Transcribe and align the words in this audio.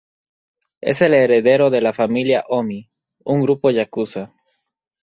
Es 0.81 1.03
el 1.03 1.13
heredero 1.13 1.69
de 1.69 1.79
la 1.79 1.93
familia 1.93 2.43
Ōmi, 2.49 2.89
un 3.23 3.41
grupo 3.41 3.69
yakuza. 3.69 4.33